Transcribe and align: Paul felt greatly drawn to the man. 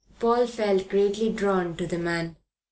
Paul 0.19 0.47
felt 0.47 0.89
greatly 0.89 1.31
drawn 1.31 1.77
to 1.77 1.85
the 1.85 1.99
man. 1.99 2.35